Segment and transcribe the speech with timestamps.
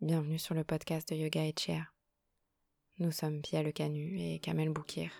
[0.00, 1.92] Bienvenue sur le podcast de Yoga et Chair.
[3.00, 5.10] Nous sommes Pia Le Canu et Kamel Boukir.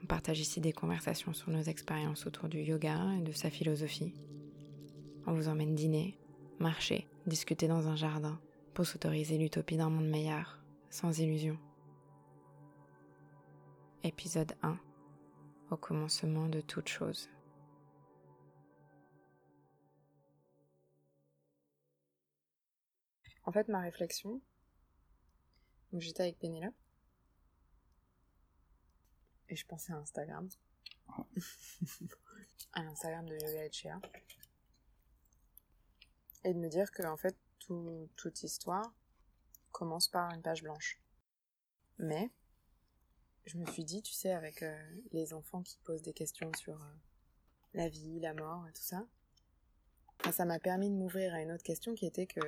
[0.00, 4.14] On partage ici des conversations sur nos expériences autour du yoga et de sa philosophie.
[5.26, 6.20] On vous emmène dîner,
[6.60, 8.40] marcher, discuter dans un jardin
[8.74, 11.58] pour s'autoriser l'utopie d'un monde meilleur, sans illusion.
[14.04, 14.78] Épisode 1
[15.72, 17.28] Au commencement de toute chose.
[23.46, 24.40] En fait, ma réflexion,
[25.92, 26.74] donc j'étais avec Pénélope,
[29.48, 30.48] et je pensais à Instagram,
[32.72, 34.00] à l'Instagram de Yoga et Chia,
[36.44, 38.92] et de me dire que en fait, tout- toute histoire
[39.72, 41.00] commence par une page blanche.
[41.98, 42.30] Mais,
[43.46, 46.82] je me suis dit, tu sais, avec euh, les enfants qui posent des questions sur
[46.82, 46.94] euh,
[47.74, 49.06] la vie, la mort et tout ça,
[50.32, 52.40] ça m'a permis de m'ouvrir à une autre question qui était que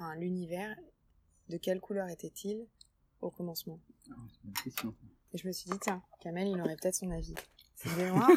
[0.00, 0.76] enfin l'univers,
[1.48, 2.66] de quelle couleur était-il
[3.20, 3.80] au commencement?
[5.32, 7.34] Et je me suis dit, tiens, Kamel, il aurait peut-être son avis.
[7.76, 8.30] C'était noir,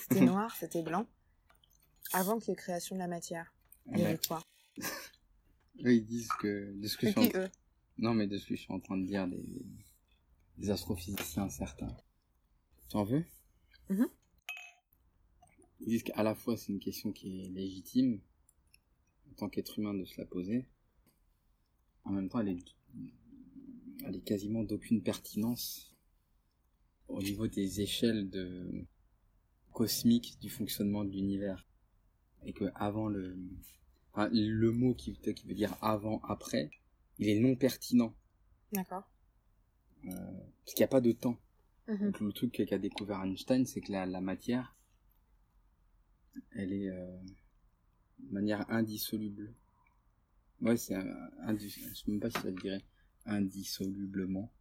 [0.00, 1.06] c'était noir, c'était blanc.
[2.12, 3.52] Avant qu'il y ait création de la matière,
[3.86, 4.42] il y avait quoi?
[5.84, 7.48] Eux, ils disent que de ce que je en...
[7.98, 9.44] non mais de ce que je suis en train de dire des,
[10.56, 11.94] des astrophysiciens certains.
[12.88, 13.24] Tu en veux?
[13.90, 14.08] Mhm.
[15.80, 18.20] Ils disent qu'à la fois c'est une question qui est légitime
[19.38, 20.66] tant qu'être humain de se la poser.
[22.04, 22.64] En même temps, elle est,
[24.04, 25.94] elle est quasiment d'aucune pertinence
[27.08, 28.84] au niveau des échelles de
[29.72, 31.66] cosmiques du fonctionnement de l'univers.
[32.44, 33.36] Et que avant le,
[34.12, 36.70] enfin, le mot qui, qui veut dire avant, après,
[37.18, 38.14] il est non pertinent.
[38.72, 39.08] D'accord.
[40.04, 40.10] Euh,
[40.64, 41.38] parce qu'il n'y a pas de temps.
[41.88, 41.98] Mhm.
[41.98, 44.76] Donc, le truc qu'a découvert Einstein, c'est que la, la matière,
[46.52, 47.18] elle est euh,
[48.28, 49.52] de manière indissoluble.
[50.60, 52.82] Ouais, c'est un- indis- je sais même pas si ça dirait
[53.26, 54.52] indissolublement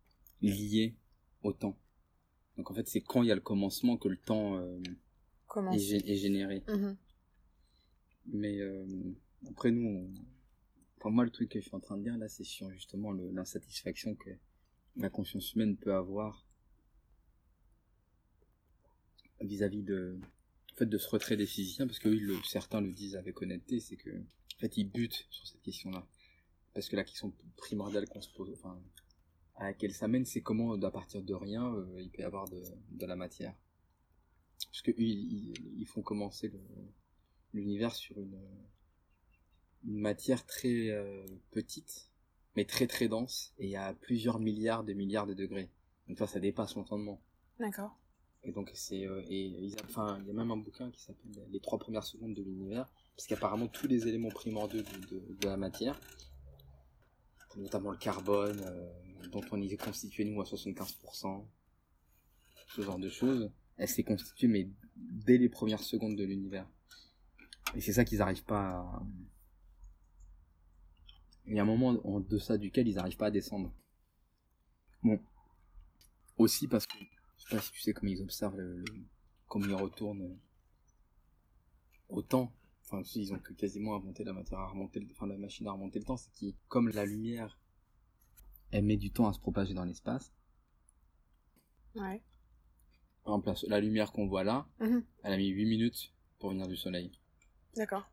[0.42, 0.96] lié
[1.44, 1.78] au temps.
[2.58, 4.80] Donc en fait, c'est quand il y a le commencement que le temps euh,
[5.74, 6.64] est, gé- est généré.
[6.68, 6.98] Mhm.
[8.28, 8.86] Mais euh,
[9.48, 10.14] après nous, on...
[11.00, 13.12] enfin moi le truc que je suis en train de dire là, c'est sur justement
[13.12, 14.30] l'insatisfaction que
[14.98, 16.46] la conscience humaine peut avoir
[19.42, 20.20] vis-à-vis de
[20.78, 22.10] fait de ce retrait physiciens, parce que
[22.46, 26.08] certains le disent avec honnêteté, c'est que en fait ils butent sur cette question-là,
[26.74, 28.80] parce que la question primordiale qu'on se pose, enfin
[29.56, 32.48] à laquelle ça mène, c'est comment à partir de rien euh, il peut y avoir
[32.48, 32.62] de,
[32.92, 33.56] de la matière,
[34.72, 36.52] parce que ils, ils- font commencer
[37.54, 38.40] l'univers sur une,
[39.86, 42.12] une matière très euh, petite,
[42.56, 45.72] mais très très dense, et à plusieurs milliards de milliards de degrés.
[46.08, 47.20] Donc ça, ça dépasse l'entendement.
[47.60, 47.98] D'accord.
[48.48, 52.06] Et donc c'est euh, il y a même un bouquin qui s'appelle Les trois premières
[52.06, 56.00] secondes de l'univers, parce qu'apparemment tous les éléments primordiaux de la matière,
[57.58, 61.46] notamment le carbone, euh, dont on est constitué nous à 75%,
[62.68, 66.70] ce genre de choses, elle s'est constituée mais dès les premières secondes de l'univers.
[67.76, 69.04] Et c'est ça qu'ils n'arrivent pas à...
[71.46, 73.74] Il y a un moment en deçà duquel ils n'arrivent pas à descendre.
[75.04, 75.20] Bon.
[76.38, 76.98] Aussi parce que,
[77.48, 78.86] je sais pas si tu sais comment ils observent le, le-
[79.48, 80.36] comment ils retournent euh,
[82.10, 82.52] au temps.
[82.84, 85.68] Enfin, si, ils ont que quasiment inventé la matière à remonter, le- enfin, la machine
[85.68, 87.58] à remonter le temps, c'est qui, comme la lumière,
[88.72, 90.34] elle met du temps à se propager dans l'espace.
[91.96, 92.22] Ouais.
[93.24, 95.04] Par exemple, la, la lumière qu'on voit là, Mhm.
[95.24, 97.12] elle a mis 8 minutes pour venir du soleil.
[97.76, 98.10] D'accord.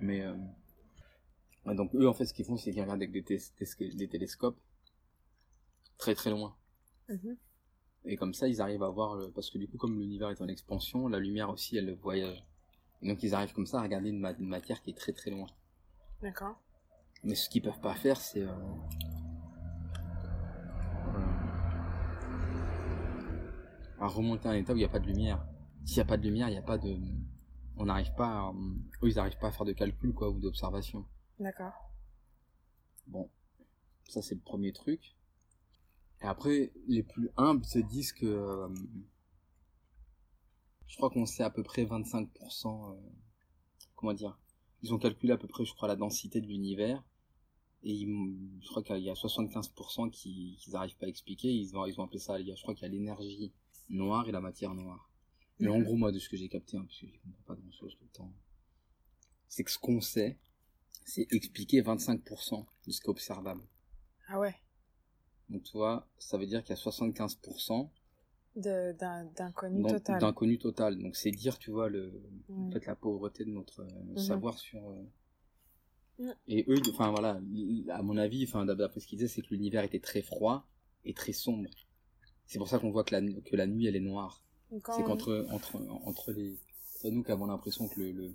[0.00, 0.34] Mais euh,
[1.64, 4.58] ouais, donc eux en fait ce qu'ils font c'est qu'ils regardent avec des télescopes
[5.96, 6.54] très très loin.
[7.08, 7.36] Mhm.
[8.06, 10.40] Et comme ça ils arrivent à voir le- parce que du coup comme l'univers est
[10.40, 12.44] en expansion, la lumière aussi elle voyage.
[13.02, 15.12] Et donc ils arrivent comme ça à regarder une, ma- une matière qui est très
[15.12, 15.46] très loin.
[16.22, 16.56] D'accord.
[17.24, 18.48] Mais ce qu'ils peuvent pas faire c'est euh,
[21.16, 21.20] euh,
[24.00, 25.44] à remonter à un état où il n'y a pas de lumière.
[25.84, 26.96] S'il n'y a pas de lumière, il n'y a pas de
[27.78, 28.52] on n'arrive pas à,
[29.02, 31.04] eux ils n'arrivent pas à faire de calcul quoi ou d'observation.
[31.38, 31.90] D'accord.
[33.06, 33.28] Bon,
[34.08, 35.14] ça c'est le premier truc.
[36.22, 38.68] Et après, les plus humbles se disent que euh,
[40.86, 42.92] je crois qu'on sait à peu près 25%.
[42.92, 43.00] euh,
[43.94, 44.38] comment dire
[44.82, 47.02] Ils ont calculé à peu près, je crois, la densité de l'univers.
[47.82, 51.48] Et ils- je crois qu'il y a 75% qui qu'ils n'arrivent pas à expliquer.
[51.52, 53.52] Ils ont, ils ont appelé ça, il y a- je crois qu'il y a l'énergie
[53.88, 55.10] noire et la matière noire.
[55.60, 57.54] Mais en gros, moi, de ce que j'ai capté, hein, parce que je comprends pas
[57.54, 58.32] grand chose tout le temps,
[59.48, 60.38] c'est que ce qu'on sait,
[61.04, 63.62] c'est expliquer 25% de ce qui est observable.
[64.28, 64.54] Ah ouais.
[65.48, 67.90] Donc, tu vois, ça veut dire qu'il y a 75%
[68.56, 70.20] De- d'un- D'inconnu d'in- total.
[70.20, 70.98] d'inconnu total.
[70.98, 72.12] Donc, c'est dire, tu vois, le,
[72.50, 74.16] en fait, la pauvreté de notre euh, Mhm.
[74.18, 75.02] savoir sur, euh,
[76.18, 76.30] Mm.
[76.48, 77.38] Et eux, enfin voilà,
[77.90, 80.66] à mon avis, enfin d'après ce qu'ils disaient, c'est que l'univers était très froid
[81.04, 81.68] et très sombre.
[82.46, 84.42] C'est pour ça qu'on voit que la, que la nuit, elle est noire.
[84.70, 85.76] C'est qu'entre entre,
[86.06, 86.56] entre les...
[86.94, 88.34] C'est nous qui avons l'impression que le...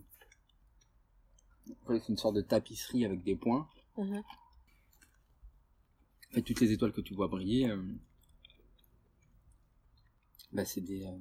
[1.87, 3.67] c'est une sorte de tapisserie avec des points.
[3.97, 4.21] Mhm.
[6.31, 7.77] En fait, toutes les étoiles que tu vois briller, euh,
[10.51, 11.17] bah, c'est des, euh,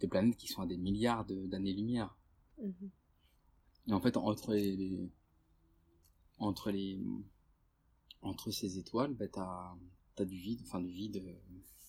[0.00, 2.16] des planètes qui sont à des milliards de- d'années-lumière.
[2.58, 2.90] Mhm.
[3.88, 5.10] Et en fait, entre les, les-
[6.38, 6.98] entre les,
[8.22, 9.74] entre ces étoiles, bah, t'as,
[10.16, 11.34] t'as du vide, enfin du vide, euh,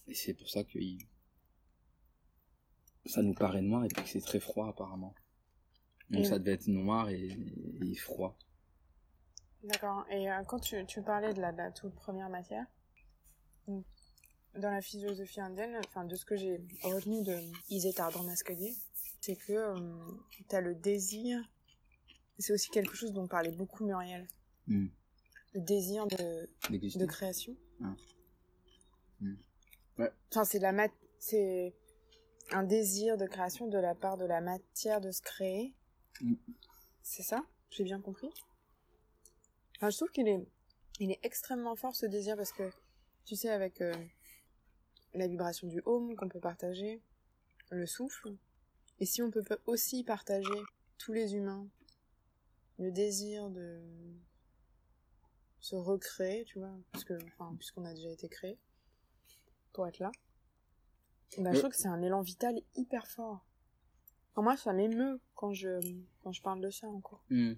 [0.08, 1.06] et c'est pour ça que il-
[3.06, 5.16] ça nous paraît noir et puis que c'est très froid apparemment.
[6.10, 7.38] Donc ça devait être noir et,
[7.82, 8.38] et froid.
[9.68, 10.06] D'accord.
[10.10, 12.66] Et euh, quand tu, tu parlais de la, de la toute première matière,
[13.68, 17.38] dans la philosophie indienne, enfin de ce que j'ai retenu de
[17.70, 18.24] Isétar dans
[19.22, 19.74] c'est que
[20.32, 21.40] tu as le désir,
[22.40, 24.28] c'est aussi quelque chose dont parlait beaucoup Muriel,
[24.68, 24.88] Hmm.
[25.54, 27.56] le désir de, de création.
[27.82, 27.96] Ah.
[29.22, 29.36] Hmm.
[29.98, 30.12] Ouais.
[30.30, 31.74] Enfin, c'est la mat c'est
[32.52, 35.74] un désir de création de la part de la matière de se créer.
[36.22, 36.36] Hmm.
[37.02, 37.46] C'est ça?
[37.70, 38.30] J'ai bien compris?
[39.78, 40.46] Enfin, je trouve qu'il est,
[41.00, 42.70] il est extrêmement fort ce désir parce que,
[43.26, 43.94] tu sais, avec euh,
[45.14, 47.02] la vibration du home qu'on peut partager,
[47.70, 48.36] le souffle,
[49.00, 50.60] et si on peut aussi partager
[50.98, 51.68] tous les humains
[52.80, 53.80] le désir de
[55.60, 58.58] se recréer, tu vois, parce que, enfin, puisqu'on a déjà été créé
[59.74, 60.12] pour être là,
[61.38, 63.46] bah, je trouve que c'est un élan vital hyper fort.
[64.32, 65.80] Enfin, moi, ça m'émeut quand je,
[66.22, 67.24] quand je parle de ça encore.
[67.30, 67.54] Hmm.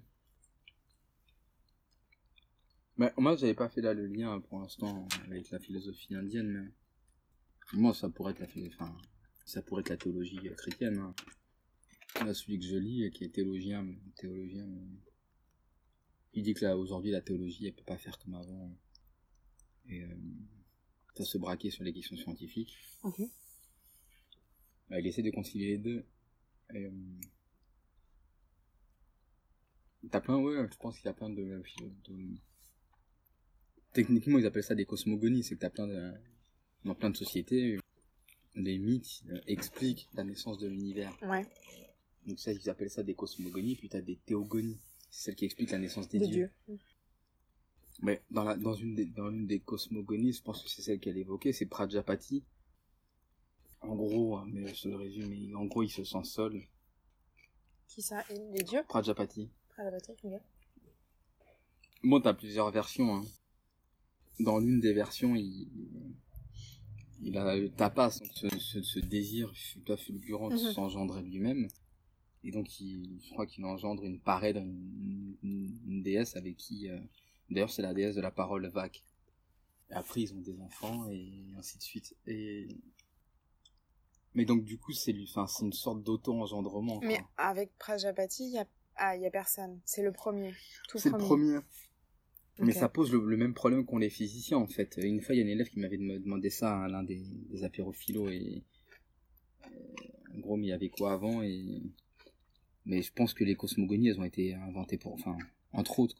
[3.00, 6.70] Bah, moi, j'avais pas fait là le lien pour l'instant avec la philosophie indienne,
[7.72, 8.94] mais moi, ça pourrait être la, philo- enfin,
[9.46, 10.98] ça pourrait être la théologie euh, chrétienne.
[10.98, 11.14] Hein.
[12.26, 14.82] Là, celui que je lis, euh, qui est théologien, mais- théologien, mais
[16.34, 18.70] il dit que là, aujourd'hui, la théologie, elle peut pas faire comme avant.
[19.88, 20.14] Et euh,
[21.16, 22.76] ça se braquer sur les questions scientifiques.
[24.90, 26.04] Bah, il essaie de concilier les deux.
[26.74, 26.90] Et, euh,
[30.10, 31.62] T'as plein, ouais, je pense qu'il y a plein de,
[32.04, 32.36] de-
[33.92, 36.12] Techniquement, ils appellent ça des cosmogonies, c'est que t'as plein de...
[36.84, 37.78] Dans plein de sociétés,
[38.54, 41.14] les mythes euh, expliquent la naissance de l'univers.
[41.22, 41.46] Ouais,
[42.26, 44.80] Donc ça, ils appellent ça des cosmogonies, puis t'as des théogonies.
[45.10, 46.50] C'est celle qui explique la naissance des de dieux.
[46.66, 46.78] Dieu.
[48.02, 51.00] Mais dans, la, dans, une des, dans l'une des cosmogonies, je pense que c'est celle
[51.00, 52.44] qu'elle évoquait, c'est Prajapati.
[53.82, 56.62] En gros, hein, mais je le résume, en gros, il se sent seul.
[57.88, 58.24] Qui ça?
[58.52, 58.82] Les dieux?
[58.88, 59.50] Prajapati.
[59.76, 60.40] Bataille, ok.
[62.02, 63.16] Bon, t'as plusieurs versions.
[63.16, 63.24] Hein.
[64.40, 65.68] Dans l'une des versions, il,
[67.22, 70.72] il a le tapas, ce, ce, ce désir fulgurant fulgurant de Mhm.
[70.72, 71.68] s'engendrer lui-même.
[72.42, 76.88] Et donc, il, je crois qu'il engendre une parée une, une, une déesse avec qui...
[76.88, 76.98] euh,
[77.50, 78.96] D'ailleurs, c'est la déesse de la parole vague.
[79.90, 82.16] Après, ils ont des enfants et ainsi de suite.
[82.26, 82.68] Et...
[84.34, 87.00] Mais donc, du coup, c'est lui, enfin, c'est une sorte d'auto-engendrement.
[87.00, 87.08] quoi.
[87.08, 88.66] Mais avec Prajapati, il y a...
[89.02, 89.80] Ah, il y a personne.
[89.84, 90.54] C'est le premier.
[90.88, 91.58] Tout C'est le premier.
[92.58, 94.98] Mais ça pose le, le même problème qu'ont les physiciens en fait.
[95.02, 97.22] Une fois, il y a un élève qui m'avait dem- demandé ça à l'un des,
[97.50, 98.62] des apérophilos et
[99.64, 99.68] euh,
[100.34, 101.82] en gros, mais il y avait quoi avant et
[102.86, 105.36] mais je pense que les cosmogonies elles ont été inventées pour, enfin,
[105.72, 106.16] entre autres.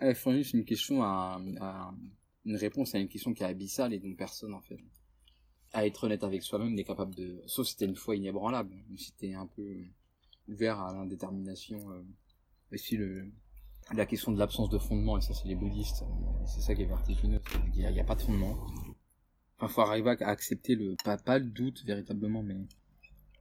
[0.00, 1.94] Il faut juste une question à, à-
[2.44, 4.78] une réponse à une question qui est abyssale et dont personne en fait.
[5.72, 9.12] À être honnête avec soi-même n'est capable de, sauf si t'es une foi inébranlable, si
[9.12, 9.76] t'es un peu
[10.48, 11.78] ouvert à l'indétermination.
[11.92, 12.02] Euh,
[12.72, 13.30] aussi le
[13.94, 16.04] la question de l'absence de fondement, et ça c'est les bouddhistes,
[16.46, 18.56] c'est ça qui est vertigineux, qu'il n'y a, il pas de fondement.
[19.58, 22.56] Enfin, faut arriver à accepter le, pas, pas le doute véritablement, mais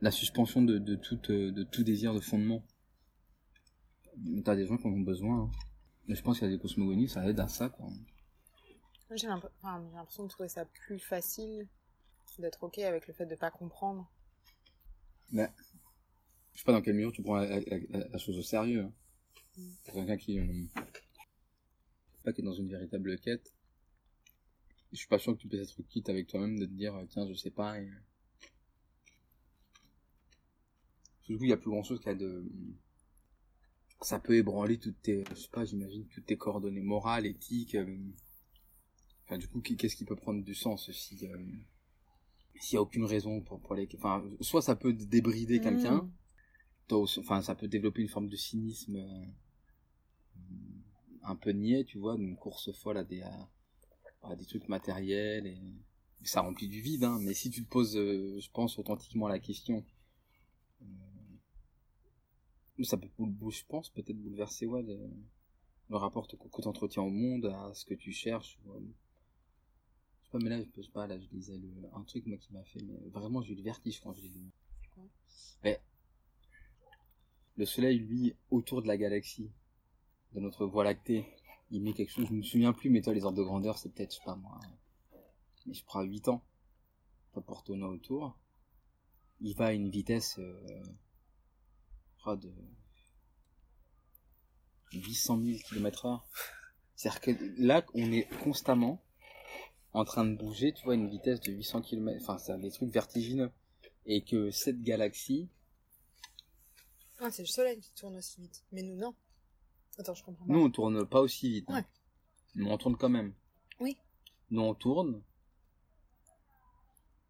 [0.01, 2.63] la suspension de, de, tout, euh, de tout désir de fondement.
[4.43, 5.51] T'as des gens qui en ont besoin, hein.
[6.07, 7.87] Mais je pense qu'il y a des cosmogonies, ça aide à ça, quoi.
[9.11, 11.67] J'ai l'impression de trouver ça plus facile
[12.39, 14.09] d'être ok avec le fait de pas comprendre.
[15.31, 15.49] Mais,
[16.53, 18.83] je sais pas dans quelle mesure tu prends la, la- la- la chose au sérieux.
[18.83, 18.91] hein.
[19.85, 20.63] Pour quelqu'un qui, euh,
[22.23, 23.53] pas qui est dans une véritable quête,
[24.91, 27.05] je suis pas sûr que tu peux être quitte avec toi-même de te dire, euh,
[27.09, 27.89] tiens, je sais pas, et...
[31.25, 32.45] Du coup, il y a plus grand chose a de,
[34.01, 37.97] ça peut ébranler toutes tes, je sais pas, j'imagine, toutes tes coordonnées morales, éthiques, euh,
[39.25, 41.37] enfin, du coup, qu'est-ce qui peut prendre du sens si, euh,
[42.59, 46.11] s'il y a aucune raison pour, pour aller, enfin, soit ça peut débrider quelqu'un, Mm.
[46.87, 49.25] toi aussi- enfin ça peut développer une forme de cynisme euh,
[51.23, 53.49] un peu niais tu vois d'une course folle à des à,
[54.23, 55.57] à des trucs matériels et
[56.23, 59.39] ça remplit du vide hein mais si tu te poses euh, je pense authentiquement la
[59.39, 59.83] question
[60.81, 60.85] euh,
[62.83, 67.73] Ça peut, je pense, peut-être bouleverser ouais, le rapport que tu entretiens au monde, à
[67.73, 68.59] ce que tu cherches.
[68.65, 71.59] Je sais pas, mais là, je sais pas, là, je disais
[71.93, 74.29] un truc, moi, qui m'a fait, mais vraiment, j'ai eu le vertige quand je l'ai
[74.29, 74.51] lu.
[74.81, 75.03] C'est quoi?
[75.63, 75.79] Mais,
[77.55, 79.49] le soleil, lui, autour de la galaxie,
[80.33, 81.25] de notre voie lactée,
[81.71, 83.89] il met quelque chose, je me souviens plus, mais toi, les ordres de grandeur, c'est
[83.89, 84.59] peut-être, je sais pas, moi,
[85.65, 86.43] mais je prends 8 ans,
[87.41, 88.37] pour tourner autour.
[89.41, 90.83] Il va à une vitesse, euh,
[92.15, 92.51] je crois, de
[94.93, 96.27] 800 000 km heure.
[96.95, 99.03] C'est-à-dire que là, on est constamment
[99.93, 102.89] en train de bouger, tu vois, une vitesse de 800 km, enfin, c'est des trucs
[102.91, 103.51] vertigineux.
[104.05, 105.49] Et que cette galaxie...
[107.19, 108.63] Ah, c'est le soleil qui tourne aussi vite.
[108.71, 109.13] Mais nous, non.
[109.97, 110.53] Attends, je comprends pas.
[110.53, 111.69] Nous, on tourne pas aussi vite.
[111.69, 111.83] Hein.
[112.55, 113.33] Mais on tourne quand même.
[113.79, 113.97] Oui.
[114.51, 115.21] Nous, on tourne.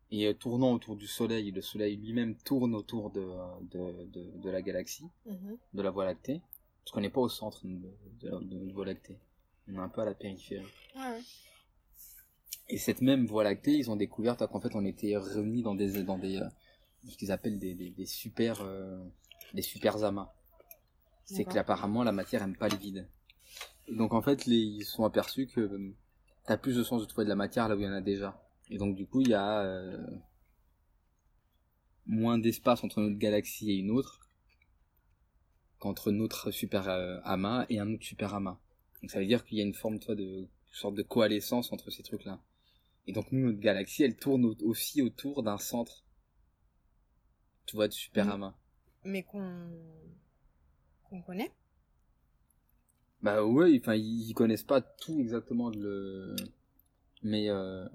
[0.09, 3.27] Et euh, tournant autour du soleil, le soleil lui-même tourne autour de,
[3.63, 5.57] de, de, de la galaxie, mm-hmm.
[5.73, 6.41] de la Voie lactée.
[6.83, 7.89] Parce qu'on n'est pas au centre de,
[8.21, 9.17] de, Voie lactée.
[9.67, 10.63] On est un peu à la périphérie.
[10.95, 11.19] Ouais.
[12.69, 16.03] Et cette même Voie lactée, ils ont découvert qu'en fait on était réunis dans des
[16.03, 16.47] dans des euh,
[17.05, 18.97] ce qu'ils appellent des, des, des super euh,
[19.53, 20.33] des super amas.
[21.27, 23.07] C'est qu'apparemment la matière aime pas les vides.
[23.87, 25.95] Et donc en fait les, ils se sont aperçus que euh,
[26.45, 28.01] t'as plus de chance de trouver de la matière là où il y en a
[28.01, 28.41] déjà.
[28.69, 30.07] Et donc du coup il y a euh,
[32.05, 34.21] moins d'espace entre notre galaxie et une autre
[35.79, 38.57] qu'entre notre super euh, amas et un autre super amas.
[39.01, 41.91] Donc ça veut dire qu'il y a une forme toi, de sorte de coalescence entre
[41.91, 42.41] ces trucs-là.
[43.05, 46.05] Et donc nous, notre galaxie, elle tourne aussi autour d'un centre,
[47.65, 48.55] tu vois, de super amas.
[49.03, 49.69] Mais qu'on
[51.09, 51.51] qu'on connaît
[53.21, 56.35] Bah ouais, enfin ils connaissent pas tout exactement le...
[57.23, 57.87] Mais euh...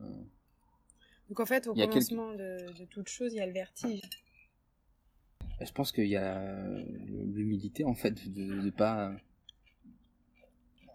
[1.28, 4.02] Donc en fait, au commencement de, de toute chose, il y a le vertige
[5.64, 6.66] je pense qu'il y a
[7.08, 9.14] l'humilité en fait de, ne pas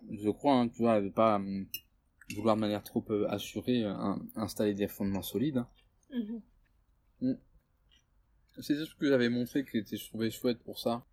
[0.09, 1.67] je crois hein, tu vois de pas hum,
[2.35, 3.83] vouloir de manière trop euh, assurée
[4.35, 5.69] installer des fondements solides hein.
[6.11, 6.41] mm-hmm.
[7.21, 7.37] mm.
[8.61, 11.05] c'est ce que j'avais montré que je trouvais chouette pour ça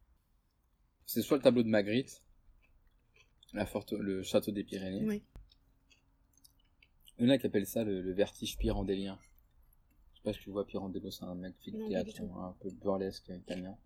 [1.07, 2.23] c'est soit le tableau de Magritte
[3.53, 5.23] la forte, le château des Pyrénées oui.
[7.19, 9.19] il y en a qui appellent ça le, le vertige pyrandélien
[10.25, 13.77] sais pas si tu vois Pirandello, c'est un mec de théâtre un peu burlesque italien.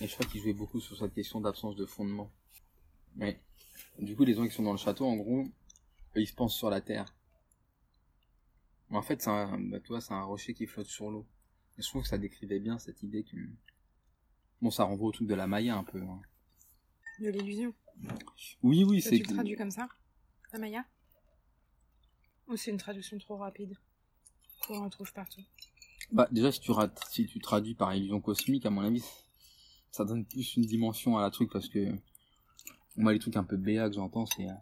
[0.00, 2.30] Et je crois qu'il jouait beaucoup sur cette question d'absence de fondement.
[3.16, 3.40] Mais
[3.98, 5.44] du coup, les gens qui sont dans le château, en gros,
[6.14, 7.12] ils se pensent sur la terre.
[8.90, 11.26] Mais en fait, c'est un, bah, toi, c'est un rocher qui flotte sur l'eau.
[11.78, 13.36] Et je trouve que ça décrivait bien cette idée que,
[14.60, 16.00] bon, ça renvoie au truc de la Maya un peu.
[16.00, 16.22] Hein.
[17.22, 17.72] De l'illusion.
[18.64, 19.16] Oui, oui, c'est.
[19.20, 19.88] Tu le traduis comme ça,
[20.52, 20.84] la Maya
[22.48, 23.76] Ou c'est une traduction trop rapide?
[24.66, 25.42] Qu'on retrouve partout
[26.10, 26.72] bah, déjà, si tu,
[27.10, 29.04] si tu traduis par illusion cosmique, à mon avis,
[29.92, 31.94] ça donne plus une dimension à la truc parce que,
[32.96, 34.54] moi, les trucs un peu BA que j'entends, c'est, euh,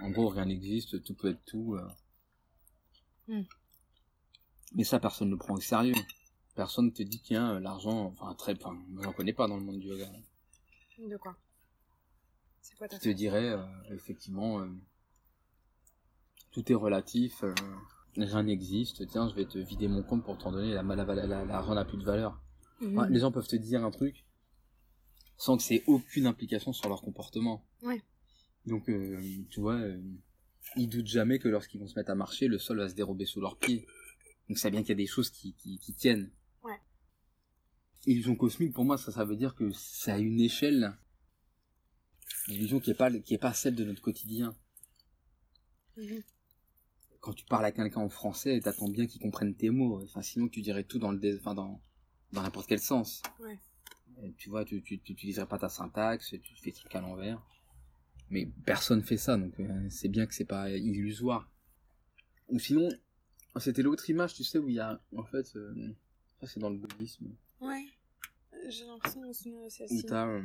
[0.00, 1.76] en gros, rien n'existe, tout peut être tout.
[1.76, 1.88] Euh.
[3.26, 3.44] Hmm.
[4.74, 5.94] Mais ça, personne ne le prend au sérieux.
[6.54, 9.64] Personne ne te dit, tiens, euh, l'argent, enfin, très, enfin, j'en connais pas dans le
[9.64, 10.10] monde du yoga.
[11.08, 11.36] De quoi?
[12.60, 13.56] C'est quoi ta Je te dirais,
[13.90, 14.66] effectivement,
[16.52, 17.42] tout est relatif
[18.16, 21.74] rien n'existe, tiens, je vais te vider mon compte pour t'en donner, la, la, la,
[21.74, 22.40] n'a plus de valeur.
[22.80, 23.08] Mhm.
[23.10, 24.24] les gens peuvent te dire un truc
[25.36, 27.66] sans que c'est aucune implication sur leur comportement.
[27.82, 28.02] Ouais.
[28.66, 29.18] Donc, euh,
[29.50, 30.00] tu vois, euh,
[30.76, 33.24] ils doutent jamais que lorsqu'ils vont se mettre à marcher, le sol va se dérober
[33.24, 33.86] sous leurs pieds.
[34.48, 36.30] Donc, c'est bien qu'il y a des choses qui, qui, qui tiennent.
[38.06, 40.96] Illusion cosmique, pour moi, ça, ça veut dire que c'est à une échelle,
[42.48, 44.54] une illusion qui est pas, qui est pas celle de notre quotidien.
[45.96, 46.22] Mhm
[47.20, 50.02] quand tu parles à quelqu'un en français, t'attends bien qu'il comprenne tes mots.
[50.02, 51.80] Enfin, sinon tu dirais tout dans le, enfin, dans,
[52.32, 53.22] dans n'importe quel sens.
[53.40, 53.58] Ouais.
[54.36, 57.40] tu vois, tu, tu, tu utiliserais pas ta syntaxe, tu fais truc à l'envers.
[58.30, 61.50] Mais personne fait ça, donc euh, c'est bien que c'est pas illusoire.
[62.48, 62.88] Ou sinon,
[63.56, 65.94] c'était l'autre image, tu sais, où il y a, en fait, euh,
[66.40, 67.34] ça c'est dans le bouddhisme.
[67.60, 67.84] Ouais.
[68.70, 69.98] J'ai l'impression de me souvenir de celle-ci.
[69.98, 70.42] Où t'as euh,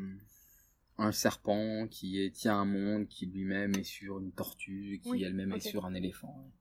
[0.97, 5.53] un serpent qui est, tient un monde, qui lui-même est sur une tortue, qui elle-même
[5.53, 6.51] est sur un éléphant.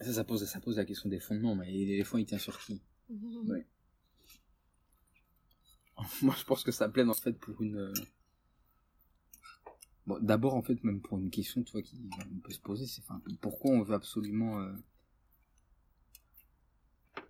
[0.00, 2.80] Ça, ça pose, ça pose la question des fondements, mais l'éléphant, il tient sur qui?
[6.22, 7.76] Moi, je pense que ça plaide, en fait, pour une...
[7.76, 7.92] Euh,
[10.06, 11.96] bon, d'abord, en fait, même pour une question, tu vois, qui
[12.42, 14.60] peut se poser, c'est enfin, pourquoi on veut absolument...
[14.60, 14.72] Euh...
[17.16, 17.20] Je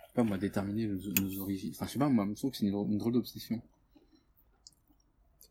[0.00, 1.72] sais pas, moi, déterminer nos, origines.
[1.74, 3.60] Enfin, je sais pas, moi, je trouve que c'est une, drôle d'obsession.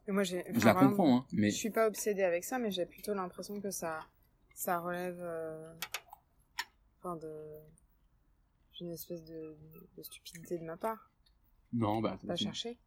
[0.08, 1.52] moi, j'ai, je la comprends, hein, mais...
[1.52, 4.00] Je suis pas obsédée avec ça, mais j'ai plutôt l'impression que ça
[4.56, 5.74] ça relève euh,
[7.00, 7.60] enfin de
[8.78, 9.56] d'une espèce de,
[9.98, 11.12] de, stupidité de ma part
[11.74, 12.80] Non, bah, Pas chercher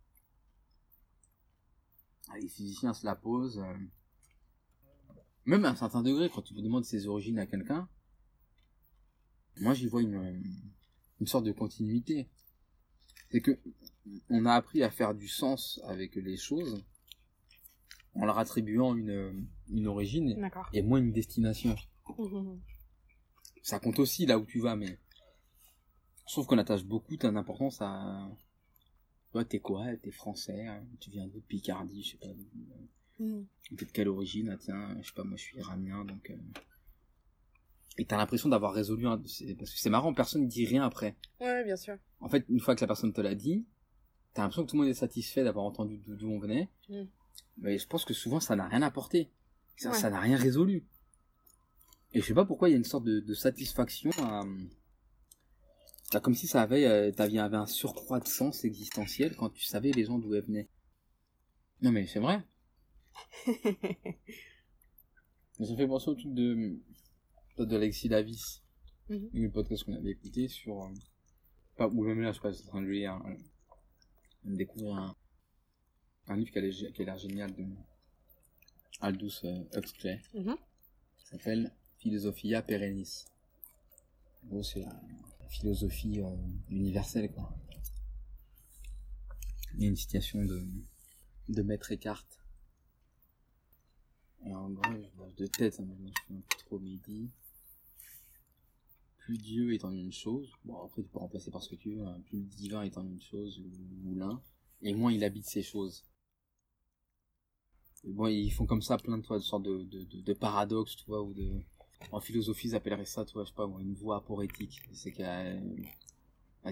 [2.29, 3.59] Ah, les physiciens se la posent.
[3.61, 3.75] euh,
[5.45, 7.89] Même à un certain degré, quand tu demandes ses origines à quelqu'un,
[9.61, 10.43] moi j'y vois une,
[11.21, 12.29] une sorte de continuité.
[13.31, 13.59] C'est que
[14.31, 16.85] on a appris à faire du sens avec les choses
[18.15, 20.39] en leur attribuant une, une origine
[20.73, 21.75] et moins une destination.
[22.19, 22.61] Mhm.
[23.63, 24.99] Ça compte aussi là où tu vas, mais
[26.29, 28.29] je trouve qu'on attache beaucoup d'importance à.
[29.33, 32.27] Toi, t'es quoi T'es français hein Tu viens de Picardie Je sais pas.
[32.29, 32.87] euh,
[33.19, 33.47] Mhm.
[33.77, 36.31] T'es de quelle origine Ah tiens, je sais pas, moi je suis iranien, donc.
[36.31, 36.37] euh,
[37.99, 39.19] Et t'as l'impression d'avoir résolu un...
[39.19, 41.17] Parce que c'est marrant, personne ne dit rien après.
[41.41, 41.97] Ouais, bien sûr.
[42.21, 43.65] En fait, une fois que la personne te l'a dit,
[44.35, 46.69] t'as l'impression que tout le monde est satisfait d'avoir entendu d'où on venait.
[46.91, 47.03] Mm.
[47.59, 49.31] Mais je pense que souvent ça n'a rien apporté.
[49.77, 50.11] Ça Ouais.
[50.11, 50.85] n'a rien résolu.
[52.13, 54.45] Et je sais pas pourquoi il y a une sorte de, de satisfaction à...
[56.11, 59.65] C'est comme si ça avait, euh, t'avais avait un surcroît de sens existentiel quand tu
[59.65, 60.69] savais les gens d'où elles venaient.
[61.83, 62.43] Non mais c'est vrai.
[63.47, 63.57] Mais
[65.67, 66.79] ça fait penser au truc de,
[67.65, 68.63] de Alexis Davis.
[69.09, 69.31] Mhm.
[69.33, 70.89] Une podcast qu'on avait écouté sur, euh,
[71.77, 73.37] pas, ou même là, je sais pas, c'est en train de lire, un-
[74.45, 75.17] de découvrir un,
[76.29, 77.65] un livre qui a l'air qui a l'air génial de
[79.01, 80.21] Aldous euh, Huxley.
[80.35, 80.57] Ça
[81.37, 83.25] s'appelle Philosophia Perennis.
[84.45, 85.01] En gros, c'est la
[85.41, 86.37] la philosophie euh,
[86.71, 87.57] universelle, quoi.
[89.75, 90.61] Il y a une citation de,
[91.49, 92.27] de Maître Eckhart.
[94.45, 97.31] Et en gros, je de tête, hein, mais je me souviens plus trop, dit
[99.27, 101.97] plus Dieu est en une chose, bon après tu peux remplacer par ce que tu
[101.97, 104.41] veux, hein, plus le divin est en une chose ou, ou l'un,
[104.83, 106.05] et moins il habite ces choses.
[108.05, 110.33] Et bon, ils font comme ça plein de, toi, de sortes de, de, de, de
[110.33, 111.51] paradoxes, tu vois, ou de...
[112.13, 114.81] En philosophie, ils appelleraient ça, tu vois, je sais pas, une voie aporétique.
[114.93, 115.57] C'est qu'il y a...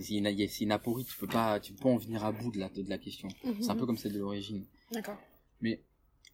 [0.01, 2.69] C'est une, aporie, tu peux pas, tu peux pas en venir à bout de la,
[2.69, 3.29] de la question.
[3.61, 4.65] C'est un peu comme celle de l'origine.
[4.93, 5.19] D'accord.
[5.61, 5.83] Mais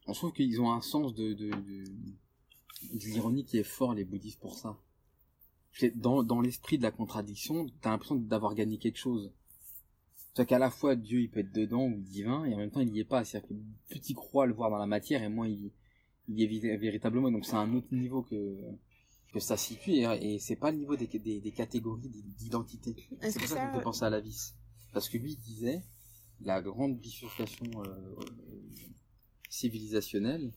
[0.07, 1.85] on trouve qu'ils ont un sens de, de, de,
[2.93, 4.79] de l'ironie qui est fort, les bouddhistes, pour ça.
[5.73, 9.33] C'est Dans, dans l'esprit de la contradiction, t'as l'impression d'avoir gagné quelque chose.
[10.33, 12.81] C'est-à-dire qu'à la fois Dieu il peut être dedans ou divin, et en même temps
[12.81, 13.25] il y est pas.
[13.25, 13.55] C'est-à-dire que
[13.89, 15.71] plus tu crois le voir dans la matière, et moins il,
[16.29, 17.31] il y est vé- véritablement.
[17.31, 18.59] Donc c'est un autre niveau que,
[19.33, 22.95] que ça situe, et, et c'est pas le niveau des, des, des catégories d'identité.
[23.21, 24.55] C'est pour ça que ça- me fait penser à la vis.
[24.93, 25.83] Parce que lui il disait,
[26.43, 28.15] la grande bifurcation euh,
[29.49, 30.53] civilisationnelle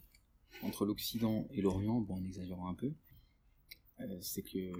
[0.63, 2.91] entre l'Occident et l'Orient, bon en exagérant un peu,
[4.21, 4.71] c'est que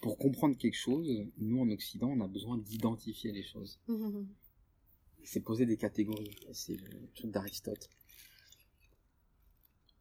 [0.00, 1.08] pour comprendre quelque chose,
[1.38, 3.80] nous en Occident, on a besoin d'identifier les choses.
[5.24, 6.34] C'est poser des catégories.
[6.52, 7.88] C'est le truc d'Aristote.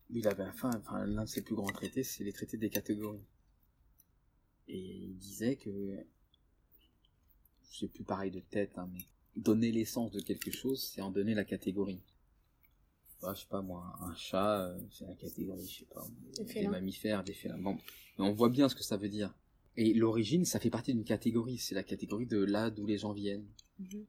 [0.10, 3.24] Il avait enfin, enfin l'un de ses plus grands traités, c'est les traités des catégories.
[4.68, 6.04] Et il disait que,
[7.72, 9.06] je sais plus pareil de tête, hein, mais
[9.36, 12.02] donner l'essence de quelque chose, c'est en donner la catégorie.
[13.24, 16.04] Je sais pas moi, un chat, euh, c'est la catégorie, je sais pas,
[16.38, 17.58] Des des mammifères, des félins.
[17.60, 17.78] Bon,
[18.18, 19.34] mais on voit bien ce que ça veut dire.
[19.78, 23.14] Et l'origine, ça fait partie d'une catégorie, c'est la catégorie de là d'où les gens
[23.14, 23.48] viennent.
[23.80, 24.06] Mhm.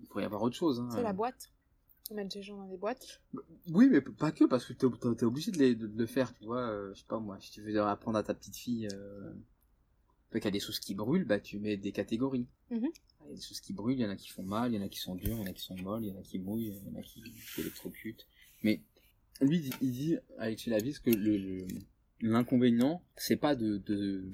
[0.00, 0.80] Il pourrait y avoir autre chose.
[0.80, 0.88] Hein.
[0.92, 1.50] C'est la boîte.
[2.14, 3.20] Mettre des gens dans des boîtes.
[3.70, 6.34] Oui, mais pas que, parce que t'es t'es obligé de, les- de- de le faire,
[6.34, 6.60] tu vois.
[6.70, 8.88] euh, je sais pas moi, si tu veux apprendre à ta petite fille
[10.34, 12.46] euh, qu'il y a des choses qui brûlent, bah tu mets des catégories.
[12.70, 12.88] Mhm.
[13.24, 14.76] Il y a des choses qui brûlent, il y en a qui font mal, il
[14.76, 16.12] y en a qui sont dures, il y en a qui sont molles, il y
[16.12, 17.22] en a qui mouillent, il y en a qui
[17.58, 18.26] électrocutent.
[18.62, 18.80] Mais
[19.40, 21.66] lui, il dit- il dit à Alexis Lavis que le-
[22.20, 24.30] l'inconvénient, c'est pas de, de,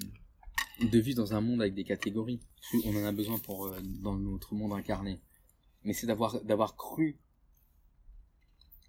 [0.81, 2.39] de vivre dans un monde avec des catégories.
[2.71, 5.19] Qu'on en a besoin pour, euh, dans notre monde incarné.
[5.83, 7.17] Mais c'est d'avoir, d'avoir cru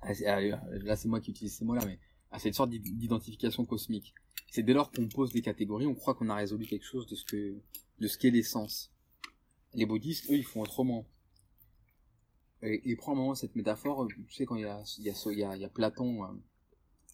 [0.02, 1.98] là c'est moi qui utilise ces mots-là, mais
[2.30, 4.14] à cette sorte d'id- d'identification cosmique.
[4.50, 7.14] C'est dès lors qu'on pose des catégories, on croit qu'on a résolu quelque chose de
[7.14, 7.56] ce que,
[7.98, 8.90] de ce qu'est l'essence.
[9.74, 11.06] Les bouddhistes, eux, ils font autrement.
[12.62, 15.14] Et, et moment cette métaphore, euh, tu sais, quand il y a, il y a,
[15.26, 16.28] il y a, il y a Platon, euh,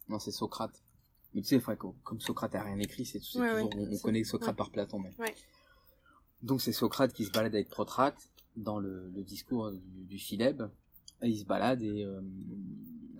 [0.08, 0.82] non, c'est Socrate.
[1.34, 3.98] Mais tu sais, enfin, comme, Socrate a rien écrit, c'est c'est Ouais, toujours, ouais, on,
[3.98, 4.56] connaît Socrate ouais.
[4.56, 5.12] par Platon, mais.
[6.42, 10.62] Donc c'est Socrate qui se balade avec Protracte dans le, le discours du, du Philèbe.
[11.22, 12.20] Et il se balade et euh,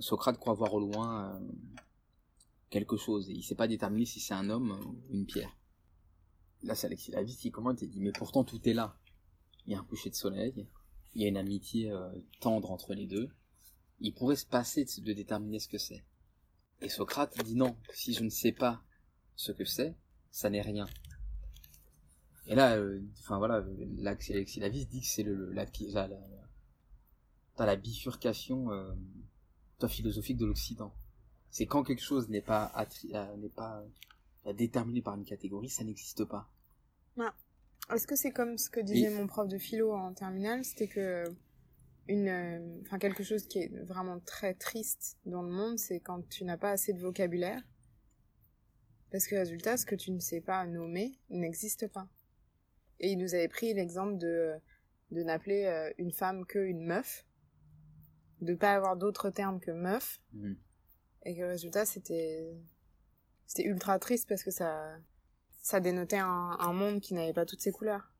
[0.00, 1.38] Socrate croit voir au loin euh,
[2.72, 4.72] quelque chose et il sait pas déterminer si c'est un homme
[5.10, 5.56] ou une pierre.
[6.62, 8.96] Là c'est Alexis Lavis qui commente et dit mais pourtant tout est là.
[9.66, 10.66] Il y a un coucher de soleil,
[11.14, 13.28] il y a une amitié euh, tendre entre les deux.
[14.00, 16.04] Il pourrait se passer de, de déterminer ce que c'est.
[16.80, 18.82] Et Socrate dit non, si je ne sais pas
[19.36, 19.94] ce que c'est,
[20.32, 20.86] ça n'est rien.
[22.46, 23.64] Et là, euh, enfin voilà,
[23.98, 28.92] là, Alexis Lavis dit que c'est le, le- la, la, la, la bifurcation euh,
[29.86, 30.92] philosophique de l'Occident.
[31.52, 32.72] C'est quand quelque chose n'est pas
[33.14, 33.84] euh, n'est pas
[34.46, 36.50] euh, déterminé par une catégorie, ça n'existe pas.
[37.94, 41.24] Est-ce que c'est comme ce que disait mon prof de philo en terminale, c'était que
[42.08, 46.26] une, euh, enfin quelque chose qui est vraiment très triste dans le monde, c'est quand
[46.30, 47.60] tu n'as pas assez de vocabulaire,
[49.10, 52.08] parce que résultat, ce que tu ne sais pas nommer n'existe pas.
[52.98, 54.54] Et il nous avait pris l'exemple de
[55.10, 57.26] de n'appeler une femme que une meuf,
[58.40, 60.56] de pas avoir d'autres termes que meuf, Mhm.
[61.24, 62.54] Et que le résultat c'était
[63.46, 64.98] c'était ultra triste parce que ça
[65.62, 68.12] ça dénotait un, monde qui n'avait pas toutes ses couleurs.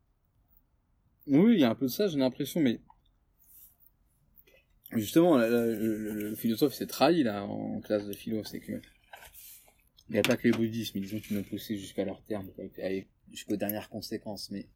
[1.27, 2.81] Oui, il y a un peu de ça, j'ai l'impression, mais
[4.93, 8.81] justement, le, philosophe s'est trahi là en classe de philo, c'est que
[10.09, 12.51] il n'y a pas que les bouddhistes, mais disons qu'ils l'ont poussé jusqu'à leur terme,
[13.31, 14.51] jusqu'aux dernières conséquences.
[14.51, 14.69] Mais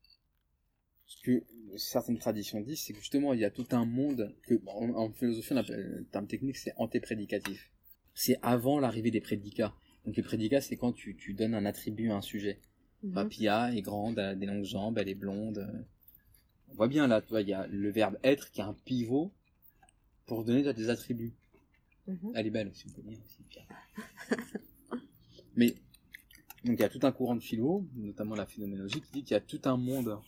[1.05, 1.45] ce que
[1.77, 5.13] certaines traditions disent, c'est que justement, il y a tout un monde que en, en
[5.13, 7.71] philosophie, on appelle, le terme technique, c'est antéprédicatif.
[8.17, 9.75] C'est avant l'arrivée des prédicats.
[10.07, 12.61] Donc les prédicats, c'est quand tu, tu donnes un attribut à un sujet.
[13.03, 13.29] Mhm.
[13.29, 15.59] Pia est grande, elle a des longues jambes, elle est blonde.
[15.59, 15.83] euh.
[16.71, 18.73] On voit bien là, tu vois, il y a le verbe être qui a un
[18.73, 19.33] pivot
[20.25, 21.35] pour donner des attributs.
[22.07, 22.33] Mhm.
[22.35, 23.45] Elle est belle aussi, on peut dire aussi.
[25.57, 25.75] Mais,
[26.65, 29.35] donc il y a tout un courant de philo, notamment la phénoménologie, qui dit qu'il
[29.35, 30.19] y a tout un monde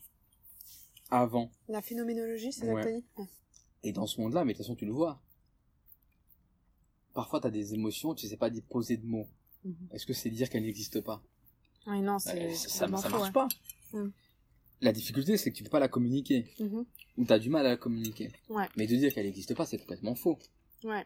[1.11, 1.51] avant.
[1.69, 3.03] La phénoménologie, c'est Ouais.
[3.83, 5.23] Et dans ce monde-là, mais de toute façon, tu le vois.
[7.19, 9.27] Parfois, tu as des émotions, tu sais pas dire poser de mots.
[9.65, 9.75] Mhm.
[9.93, 11.21] Est-ce que c'est dire qu'elles n'existent pas?
[11.85, 13.33] Ouais, non, c'est ça, ça, marche ouais.
[13.33, 13.49] pas.
[13.93, 14.11] Mm.
[14.83, 16.55] La difficulté, c'est que tu peux pas la communiquer.
[16.61, 16.87] Mhm.
[17.17, 18.31] ou t'as du mal à la communiquer.
[18.49, 18.69] Ouais.
[18.77, 20.39] Mais de dire qu'elle n'existe pas, c'est complètement faux.
[20.85, 21.05] Ouais.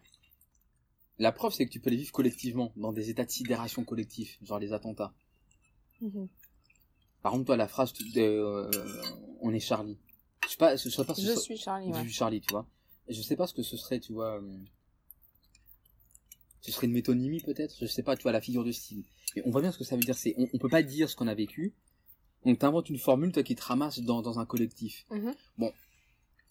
[1.19, 4.37] La preuve, c'est que tu peux les vivre collectivement, dans des états de sidération collectif,
[4.43, 5.15] genre les attentats.
[6.03, 6.29] Mhm.
[7.23, 8.71] Par contre, toi, la phrase de, euh,
[9.41, 9.97] on est Charlie.
[10.45, 12.07] Je sais pas, je sais pas ce Je ce- suis Charlie, ouais.
[12.11, 12.67] Charlie, tu vois.
[13.09, 14.39] Et je sais pas ce que ce serait, tu vois.
[14.43, 14.59] euh,
[16.63, 19.05] Ce serait une métonymie peut-être, je sais pas, tu vois, la figure de style.
[19.37, 21.11] Mais on voit bien ce que ça veut dire, c'est on, on peut pas dire
[21.11, 21.75] ce qu'on a vécu.
[22.45, 25.05] Donc t'inventes une formule, toi, qui te ramasse dans, dans un collectif.
[25.11, 25.35] Mhm.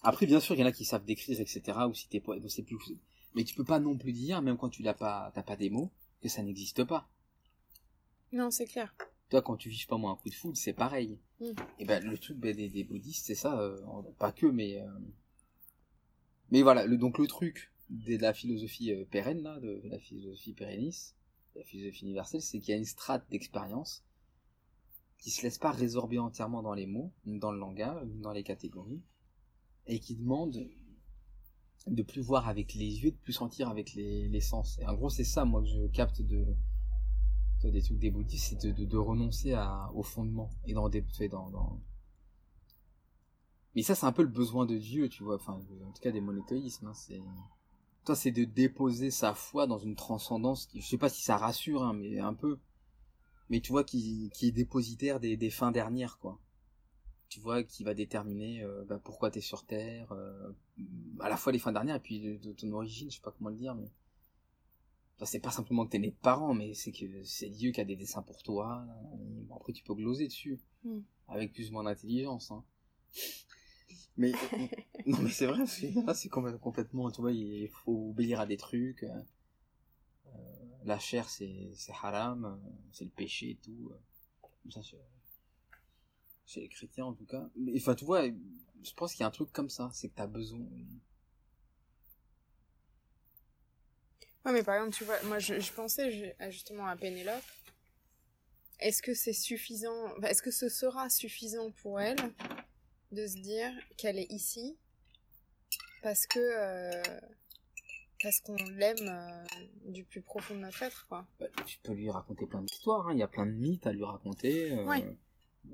[0.04, 1.62] Après, bien sûr, il y en a qui savent décrire, etc.
[1.88, 2.78] Ou si t'es poète, c'est plus.
[3.36, 5.70] Mais tu peux pas non plus dire, même quand tu l'as pas, t'as pas des
[5.70, 7.08] mots, que ça n'existe pas.
[8.32, 8.96] Non, c'est clair.
[9.30, 11.20] Toi, quand tu vis pas moi un coup de foudre, c'est pareil.
[11.40, 11.52] Mm.
[11.80, 13.78] Et ben le truc ben, des, des bouddhistes, c'est ça, euh,
[14.18, 14.88] pas que, mais euh,
[16.50, 16.86] mais voilà.
[16.86, 21.16] Le, donc le truc de la philosophie euh, pérenne là, de, la philosophie pérenniste,
[21.54, 24.04] de la philosophie universelle, c'est qu'il y a une strate d'expérience
[25.18, 29.02] qui se laisse pas résorber entièrement dans les mots, dans le langage, dans les catégories,
[29.86, 30.68] et qui demande
[31.86, 34.80] de plus voir avec les yeux, de plus sentir avec les, les sens.
[34.80, 36.46] Et en gros, c'est ça, moi, que je capte de
[37.70, 41.80] des trucs des bouddhistes, c'est de, de, renoncer à, au fondement et dans des, dans...
[43.76, 45.36] Mais ça, c'est un peu le besoin de Dieu, tu vois.
[45.36, 46.88] Enfin, en tout cas, des monothéismes.
[46.88, 47.22] Hein, c'est
[48.06, 50.66] toi, c'est de déposer sa foi dans une transcendance.
[50.68, 52.60] Qui, je sais pas si ça rassure, hein, mais un peu.
[53.50, 56.40] Mais tu vois, qui, qui est dépositaire des, des fins dernières, quoi.
[57.30, 60.52] Tu vois, qui va déterminer euh, bah, pourquoi t'es sur Terre, euh,
[61.22, 63.34] à la fois les fins dernières et puis de, de ton origine, je sais pas
[63.38, 63.90] comment le dire, mais
[65.18, 67.80] Enfin, c'est pas simplement que t'es né de parents, mais c'est que c'est Dieu qui
[67.80, 68.84] a des dessins pour toi.
[69.48, 71.00] Bon, après, tu peux gloser dessus, Mm.
[71.28, 72.52] avec plus ou moins d'intelligence.
[72.52, 72.64] Hein.
[74.18, 74.32] Mais
[75.06, 79.04] non, mais c'est vrai, c'est complè- complètement, tu vois, il faut obéir à des trucs.
[79.04, 79.22] euh,
[80.28, 80.40] euh,
[80.86, 83.92] la chair, c'est c'est haram, euh, c'est le péché et tout.
[84.70, 87.50] ça, chez, les chrétiens en tout cas.
[87.56, 90.16] Mais enfin, tu vois, je pense qu'il y a un truc comme ça, c'est que
[90.16, 90.60] t'as besoin.
[94.46, 97.44] Ouais, mais par exemple, tu vois, moi, je, je pensais justement à Pénélope.
[98.80, 102.18] Est-ce que c'est suffisant, est-ce que ce sera suffisant pour elle?
[103.12, 104.78] De se dire qu'elle est ici
[106.02, 107.04] parce que, euh,
[108.22, 111.28] parce qu'on l'aime euh, du plus profond de notre être, quoi.
[111.40, 113.14] Bah, tu peux lui raconter plein d'histoires, hein.
[113.14, 114.72] il y a plein de mythes à lui raconter.
[114.72, 115.16] euh, Ouais.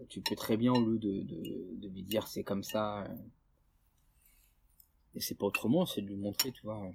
[0.10, 3.08] Tu peux très bien, au lieu de, de, de lui dire c'est comme ça,
[5.16, 6.92] et c'est pas autrement, c'est de lui montrer, tu vois.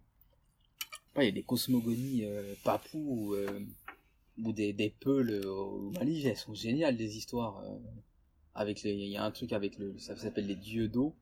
[1.17, 2.27] il y a des cosmogonies
[2.65, 3.35] papous
[4.39, 7.63] ou des, des peuls au Mali, elles sont géniales, les histoires.
[8.55, 11.17] Avec les, il y a un truc avec le, ça s'appelle les dieux d'eau,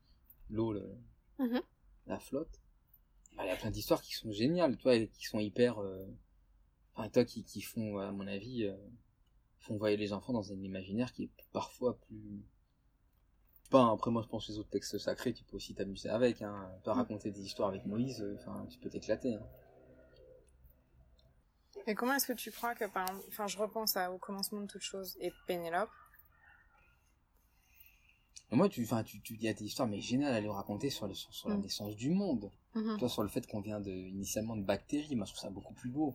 [0.50, 0.96] l'eau, le-
[1.38, 1.60] Mhm.
[2.06, 2.60] la flotte.
[3.38, 6.04] Il y a plein d'histoires qui sont géniales, toi, et qui sont hyper, euh,
[6.94, 8.76] enfin, toi, qui, qui font, à mon avis, euh,
[9.60, 12.42] font voyer les enfants dans un imaginaire qui est parfois plus,
[13.70, 16.08] pas, hein, après, moi, je pense que les autres textes sacrés, tu peux aussi t'amuser
[16.08, 16.68] avec, hein.
[16.82, 16.98] Toi, Mm.
[16.98, 19.46] raconter des histoires avec Moïse, euh, enfin, tu peux t'éclater, hein.
[21.86, 24.60] Et comment est-ce que tu crois que, par exemple, enfin, je repense à, au commencement
[24.60, 25.88] de toute chose et Pénélope.
[28.52, 31.06] Moi, tu, enfin, tu, tu, y a des histoires, mais géniales à lui raconter sur,
[31.06, 31.62] le, sur, sur la Mm.
[31.62, 32.50] naissance du monde.
[32.74, 32.98] Mhm.
[32.98, 35.74] Toi, sur le fait qu'on vient de, initialement de bactéries, moi, je trouve ça beaucoup
[35.74, 36.14] plus beau.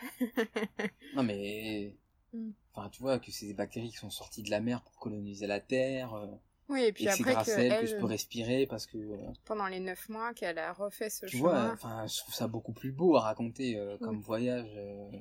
[1.14, 1.94] non, mais,
[2.32, 2.50] Mm.
[2.74, 5.46] Enfin, tu vois, que c'est des bactéries qui sont sorties de la mer pour coloniser
[5.46, 6.14] la Terre.
[6.14, 6.26] euh,
[6.68, 8.98] Oui, et puis et après grâce que à elle, que je peux respirer parce que.
[8.98, 11.50] euh, pendant les neuf mois qu'elle a refait ce tu chemin.
[11.50, 14.22] vois, enfin, je trouve ça beaucoup plus beau à raconter euh, comme Mm.
[14.22, 14.70] voyage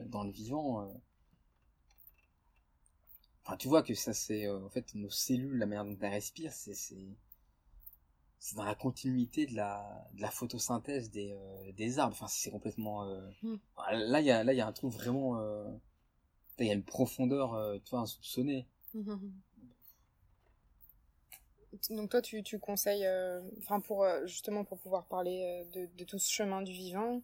[0.07, 0.87] dans le vivant.
[3.45, 4.47] Enfin, tu vois que ça, c'est.
[4.47, 6.73] euh, en fait, nos cellules, la manière dont elles respirent, c'est.
[8.39, 12.13] c'est dans la continuité de la, de la photosynthèse des, euh, des arbres.
[12.13, 13.05] Enfin, c'est complètement.
[13.05, 13.59] euh, Mm.
[13.75, 15.39] enfin, Là, il y a, là, il y a un truc vraiment.
[16.57, 18.65] Il y a une profondeur, tu vois, insoupçonnée.
[18.93, 19.43] Mhm.
[21.89, 23.07] Donc toi, tu, tu conseilles,
[23.59, 27.21] enfin pour justement pour pouvoir parler de, de tout ce chemin du vivant.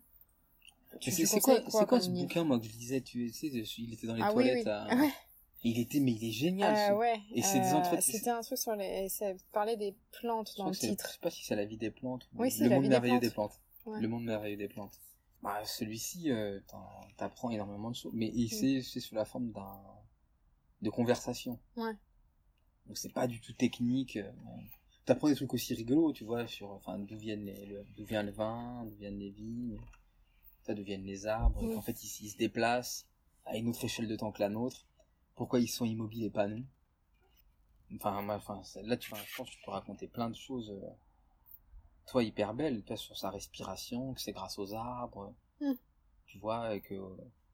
[1.01, 3.01] C'est quoi, quoi comme ce bouquin, moi, que je lisais?
[3.01, 4.65] Tu sais, il était dans les Ah toilettes.
[4.65, 4.67] oui.
[4.67, 5.11] à- ouais.
[5.63, 6.73] Il était, mais il est génial.
[6.73, 7.19] Euh, ce- ouais.
[7.33, 10.69] Et c'est des euh, entretiens- C'était un truc sur les, ça parlait des plantes dans
[10.69, 11.05] le titre.
[11.07, 12.29] Je sais pas si c'est la vie des plantes.
[12.33, 13.21] ou Oui, le La monde vie des plantes.
[13.21, 13.61] des plantes.
[13.85, 13.99] Ouais.
[14.01, 14.99] Le monde merveilleux des plantes.
[15.41, 16.59] Bah, celui-ci, euh,
[17.17, 18.11] t'apprends énormément de choses.
[18.13, 18.47] Mais Mm.
[18.49, 19.81] c'est c'est sous la forme d'un
[20.81, 21.59] de conversation.
[21.75, 21.93] Ouais.
[22.85, 24.15] Donc c'est pas du tout technique.
[24.17, 24.31] euh,
[25.05, 28.21] T'apprends des trucs aussi rigolos, tu vois, sur enfin d'où viennent les, le- d'où vient
[28.23, 29.77] le vin, d'où viennent les vignes,
[30.67, 31.63] d'où viennent les arbres.
[31.63, 31.73] Mm.
[31.73, 33.07] Qu'en fait, ils, ils se déplacent
[33.45, 34.85] à une autre échelle de temps que la nôtre.
[35.39, 36.65] Pourquoi ils sont immobiles et pas nous
[37.95, 40.69] Enfin, là, tu vois, je pense que tu peux raconter plein de choses.
[40.69, 40.89] euh,
[42.07, 45.33] toi, hyper belle, toi, sur sa respiration, que c'est grâce aux arbres.
[45.61, 45.75] Mm.
[46.25, 46.93] Tu vois, que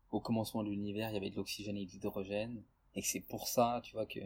[0.09, 2.63] au commencement de l'univers, il y avait de l'oxygène et de l'hydrogène.
[2.95, 4.21] Et que c'est pour ça, tu vois, que.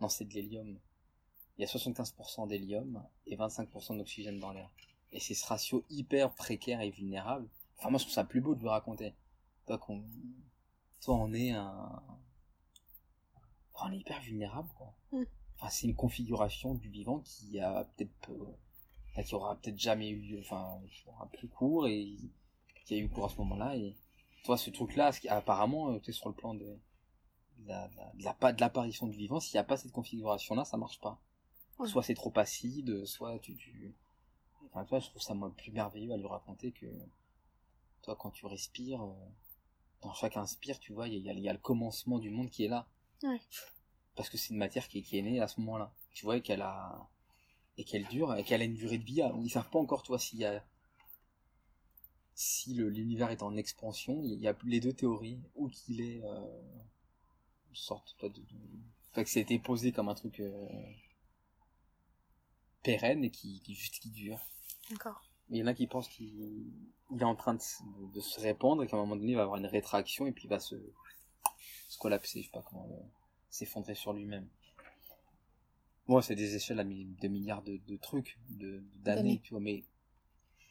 [0.00, 0.78] Non, c'est de l'hélium.
[1.58, 4.70] Il y a 75% d'hélium et 25% d'oxygène dans l'air.
[5.10, 7.48] Et c'est ce ratio hyper précaire et vulnérable.
[7.78, 9.12] Enfin, moi, je trouve ça plus beau de lui raconter.
[9.66, 10.04] Toi, qu'on.
[11.00, 12.00] Toi, on est un.
[13.82, 14.94] On est hyper vulnérable, quoi.
[15.12, 15.22] Mm.
[15.56, 18.30] Enfin, c'est une configuration du vivant qui a peut-être.
[19.24, 20.38] qui aura peut-être jamais eu.
[20.40, 22.16] Enfin, aura plus court et
[22.84, 23.76] qui a eu cours à ce moment-là.
[23.76, 23.94] Et.
[24.44, 26.64] Toi, ce truc-là, apparemment, euh, tu sais, sur le plan de.
[27.58, 29.92] de la- de la- de la- de l'apparition du vivant, s'il n'y a pas cette
[29.92, 31.18] configuration-là, ça marche pas.
[31.86, 33.94] Soit c'est trop acide, soit tu, tu...
[34.66, 36.86] Enfin, toi, je trouve ça moi plus merveilleux à lui raconter que,
[38.02, 39.14] toi, quand tu respires, euh,
[40.02, 42.50] dans chaque inspire, tu vois, il y, a- il y a le commencement du monde
[42.50, 42.86] qui est là.
[43.24, 43.40] Ouais.
[44.16, 45.92] Parce que c'est une matière qui, est- qui est née à ce moment-là.
[46.12, 47.08] Tu vois, et qu'elle a,
[47.78, 49.22] et qu'elle dure, et qu'elle a une durée de vie.
[49.22, 50.64] à- Ils savent pas encore, toi, s'il y a,
[52.34, 56.62] si l'univers est en expansion, il y a les deux théories, ou qu'il est, euh,
[57.70, 58.42] une sorte, de.
[59.10, 60.68] Enfin, que ça a été posé comme un truc, euh,
[62.82, 64.38] pérenne et qui, qui juste qui dure.
[64.90, 65.22] D'accord.
[65.50, 66.72] Il y en a qui pensent qu'il
[67.10, 67.82] il est en train de, se-
[68.14, 70.44] de se répandre et qu'à un moment donné il va avoir une rétraction et puis
[70.44, 70.74] il va se,
[71.88, 72.96] se collapser, je sais pas comment, le-
[73.50, 74.48] s'effondrer sur lui-même.
[76.06, 79.60] Bon, c'est des échelles à mi- de milliards de, de trucs, de, d'années, tu vois,
[79.60, 79.84] mais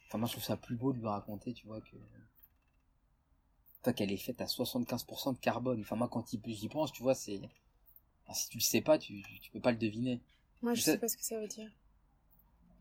[0.08, 1.96] enfin, moi je trouve ça plus beau de lui raconter, tu vois, que
[3.82, 5.82] toi qu'elle est faite à 75% de carbone.
[5.82, 7.42] Enfin, moi quand j'y pense, tu vois, c'est.
[8.26, 10.22] enfin, si tu le sais pas, tu, tu peux pas le deviner.
[10.62, 11.70] Moi, je Je sais- sais pas ce que ça veut dire.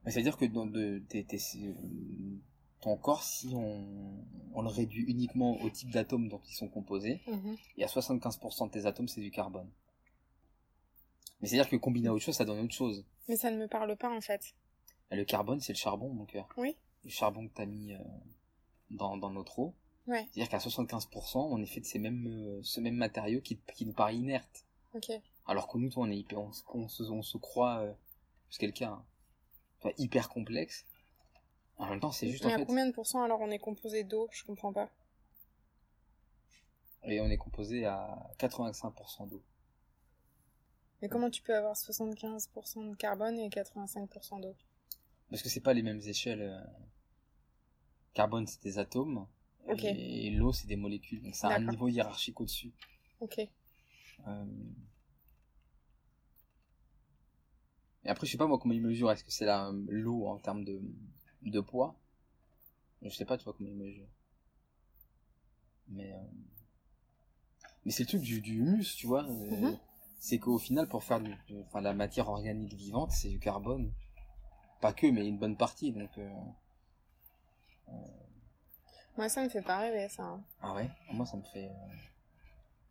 [0.05, 1.74] Mais c'est-à-dire que dans de, tes- tes- euh,
[2.83, 3.83] ton corps, si on,
[4.55, 7.57] on le réduit uniquement au type d'atomes dont ils sont composés, Mhm.
[7.77, 9.71] il y a 75% de tes atomes, c'est du carbone.
[11.40, 13.05] Mais c'est-à-dire que combiné à autre chose, ça donne autre chose.
[13.29, 14.55] Mais ça ne me parle pas en fait.
[15.11, 16.49] Et le carbone, c'est le charbon, mon cœur.
[16.57, 16.77] Oui.
[17.05, 17.99] Le charbon que tu as mis euh,
[18.90, 19.75] dans, dans notre eau.
[20.07, 20.27] Ouais.
[20.33, 23.87] C'est-à-dire qu'à 75%, on est fait de ces mêmes, euh, ce même matériau qui, qui
[23.87, 24.64] nous paraît inerte.
[24.95, 25.11] Ok.
[25.47, 27.92] Alors que nous, toi, on, est hyper, on, se- on se, on se croit, euh,
[28.59, 29.03] quelqu'un,
[29.85, 30.85] hein, hyper complexe.
[31.83, 32.66] En même temps, c'est juste Mais en à fait.
[32.66, 34.29] combien de pourcents alors on est composé d'eau?
[34.31, 34.88] Je comprends pas.
[37.05, 39.42] Et on est composé à 85% d'eau.
[41.01, 44.55] Mais comment tu peux avoir 75% de carbone et 85% d'eau?
[45.29, 46.42] Parce que c'est pas les mêmes échelles.
[46.42, 46.61] euh.
[48.14, 49.27] Carbone, c'est des atomes.
[49.66, 49.83] Ok.
[49.83, 51.21] Et, et l'eau, c'est des molécules.
[51.23, 51.71] Donc, c'est un D'accord.
[51.71, 52.73] niveau hiérarchique au-dessus.
[53.21, 53.40] Ok.
[54.29, 54.45] Euh,
[58.05, 59.11] Et après, je sais pas moi comment ils mesurent.
[59.11, 59.47] Est-ce que c'est
[59.88, 60.81] l'eau en termes de,
[61.50, 61.94] de poids
[63.02, 64.09] Je sais pas, tu vois, comment ils mesurent.
[65.88, 66.16] Mais, euh,
[67.85, 69.24] mais c'est le truc du, du humus, tu vois.
[69.24, 69.78] euh, Mhm.
[70.18, 73.92] C'est qu'au final, pour faire du, du- enfin, la matière organique vivante, c'est du carbone.
[74.81, 75.92] Pas que, mais une bonne partie.
[75.92, 76.31] Donc, euh,
[79.16, 80.22] Moi, ça me fait pas rêver ça.
[80.22, 80.42] hein.
[80.62, 81.70] ah ouais, moi ça me fait.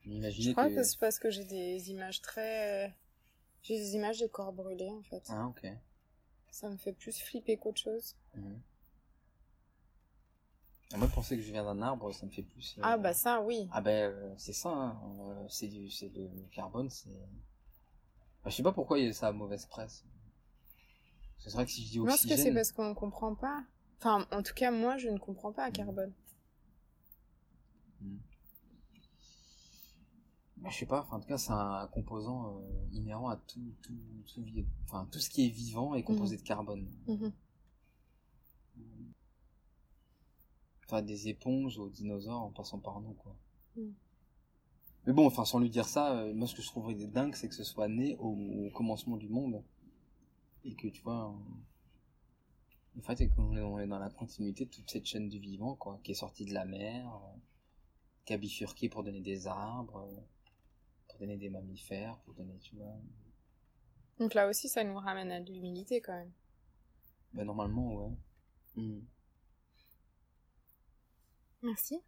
[0.06, 0.76] Je crois que.
[0.76, 2.94] que c'est parce que j'ai des images très.
[3.64, 5.24] J'ai des images de corps brûlés en fait.
[5.30, 5.66] Ah ok.
[6.52, 8.16] Ça me fait plus flipper qu'autre chose.
[8.36, 8.62] Mhm.
[10.94, 12.76] Ah, Moi, penser que je viens d'un arbre, ça me fait plus.
[12.78, 13.68] euh, Ah bah ça, oui.
[13.72, 15.02] Ah euh, c'est ça, hein.
[15.22, 17.10] euh, c'est du c'est le carbone, c'est.
[18.44, 20.04] Bah, je sais pas pourquoi il y a ça a mauvaise presse.
[21.40, 23.64] C'est vrai que si je dis Je pense que c'est oxygène, parce qu'on comprend pas.
[24.00, 26.12] Enfin, en tout cas, moi, je ne comprends pas à carbone.
[28.02, 28.08] bah,
[30.69, 33.93] je sais pas, en tout cas, c'est un composant euh, inhérent à tout, tout,
[34.28, 34.45] tout,
[34.84, 36.88] enfin, tout ce qui est vivant est composé de carbone.
[37.08, 37.32] Mhm.
[40.86, 43.36] Enfin, des éponges aux dinosaures en passant par nous, quoi.
[43.78, 43.91] Mm.
[45.08, 47.47] Mais bon, enfin, sans lui dire ça, euh, moi, ce que je trouverais dingue, c'est
[47.47, 49.63] que ce soit né au, au commencement du monde.
[50.63, 51.34] Et que, tu vois,
[52.97, 56.12] en fait, on est dans la continuité de toute cette chaîne du vivant, quoi, qui
[56.12, 57.38] est sortie de la mer, euh,
[58.26, 60.21] qui a bifurqué pour donner des arbres, euh,
[61.22, 62.98] donner des mammifères, pour donner, tu vois.
[64.20, 66.32] Donc là aussi, ça nous ramène à de l'humilité quand même.
[67.34, 68.12] Ben, normalement, ouais.
[68.76, 69.02] Hmm.
[71.62, 72.02] Merci.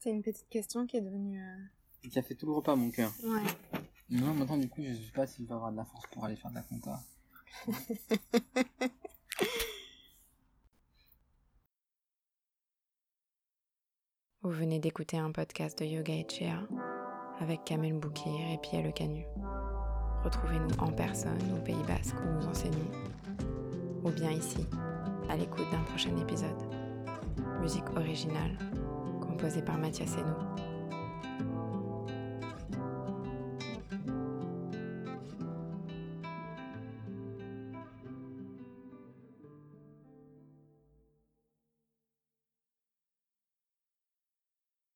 [0.00, 1.40] C'est une petite question qui est devenue.
[1.40, 3.12] euh, Qui a fait tout le repas, mon cœur.
[3.22, 3.42] Ouais.
[4.10, 6.34] Non, maintenant, du coup, je sais pas s'il va avoir de la force pour aller
[6.36, 7.00] faire de la compta.
[14.42, 16.66] Vous venez d'écouter un podcast de Yoga et Chea
[17.40, 19.24] avec Kamel Boukir et Pia Le Canu.
[20.24, 22.90] Retrouvez-nous en personne au Pays Basque où nous enseignons,
[24.04, 24.66] ou bien ici,
[25.28, 26.62] à l'écoute d'un prochain épisode.
[27.60, 28.56] Musique originale,
[29.20, 30.34] composée par Mathias Seno.